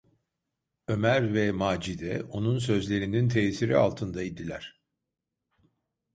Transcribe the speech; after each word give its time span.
Ömer 0.87 1.33
ve 1.33 1.51
Macide 1.51 2.23
onun 2.23 2.59
sözlerinin 2.59 3.29
tesiri 3.29 3.77
altında 3.77 4.23
idiler. 4.23 4.81